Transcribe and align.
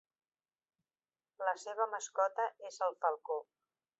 La 1.49 1.53
seva 1.65 1.87
mascota 1.93 2.47
és 2.71 2.83
el 2.89 2.99
falcó. 3.05 3.39